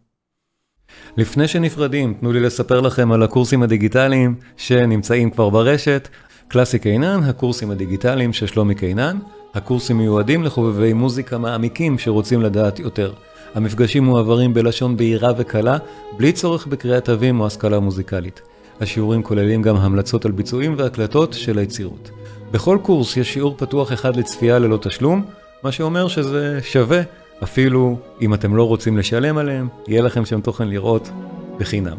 [1.16, 6.09] לפני שנפרדים, תנו לי לספר לכם על הקורסים הדיגיטליים שנמצאים כבר ברשת.
[6.49, 9.18] קלאסי קינן, הקורסים הדיגיטליים של שלומי קינן.
[9.55, 13.12] הקורסים מיועדים לחובבי מוזיקה מעמיקים שרוצים לדעת יותר.
[13.55, 15.79] המפגשים מועברים בלשון בהירה וקלה,
[16.16, 18.41] בלי צורך בקריאת תווים או השכלה מוזיקלית.
[18.81, 22.11] השיעורים כוללים גם המלצות על ביצועים והקלטות של היצירות.
[22.51, 25.24] בכל קורס יש שיעור פתוח אחד לצפייה ללא תשלום,
[25.62, 27.01] מה שאומר שזה שווה,
[27.42, 31.11] אפילו אם אתם לא רוצים לשלם עליהם, יהיה לכם שם תוכן לראות
[31.59, 31.96] בחינם.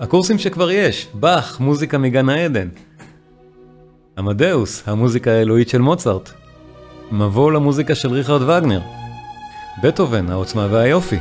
[0.00, 2.68] הקורסים שכבר יש, באך, מוזיקה מגן העדן.
[4.18, 6.30] עמדאוס, המוזיקה האלוהית של מוצרט.
[7.12, 8.80] מבוא למוזיקה של ריכרד וגנר.
[9.82, 11.18] בטהובן, העוצמה והיופי.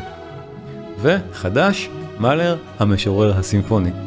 [1.02, 1.90] וחדש,
[2.20, 4.07] מאלר, המשורר הסימפוני.